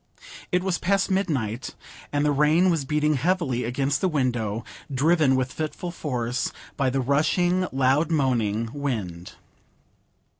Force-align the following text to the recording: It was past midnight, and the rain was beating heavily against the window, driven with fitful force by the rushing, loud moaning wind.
It 0.51 0.63
was 0.63 0.79
past 0.79 1.11
midnight, 1.11 1.75
and 2.11 2.25
the 2.25 2.31
rain 2.31 2.71
was 2.71 2.85
beating 2.85 3.13
heavily 3.17 3.63
against 3.65 4.01
the 4.01 4.09
window, 4.09 4.65
driven 4.91 5.35
with 5.35 5.53
fitful 5.53 5.91
force 5.91 6.51
by 6.75 6.89
the 6.89 6.99
rushing, 6.99 7.67
loud 7.71 8.09
moaning 8.09 8.69
wind. 8.73 9.33